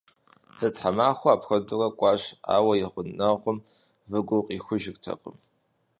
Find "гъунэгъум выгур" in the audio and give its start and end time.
2.91-4.41